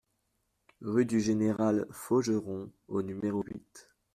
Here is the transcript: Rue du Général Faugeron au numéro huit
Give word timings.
Rue 0.81 1.05
du 1.05 1.19
Général 1.19 1.85
Faugeron 1.91 2.71
au 2.87 3.03
numéro 3.03 3.43
huit 3.45 3.87